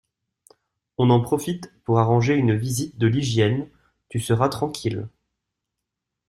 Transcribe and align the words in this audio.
On 0.97 1.11
en 1.11 1.21
profite 1.21 1.71
pour 1.83 1.99
arranger 1.99 2.33
une 2.33 2.55
visite 2.55 2.97
de 2.97 3.05
l’hygiène, 3.05 3.69
tu 4.09 4.19
seras 4.19 4.49
tranquille 4.49 5.07